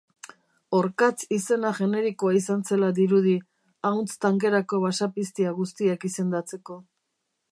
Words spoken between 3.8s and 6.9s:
ahuntz tankerako basapiztia guztiak izendatzeko.